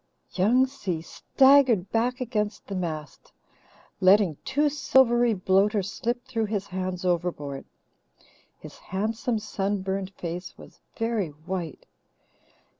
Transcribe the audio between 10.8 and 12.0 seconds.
very white.